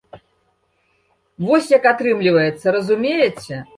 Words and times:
Вось, 1.49 1.69
як 1.77 1.85
атрымліваецца, 1.91 2.67
разумееце? 2.77 3.61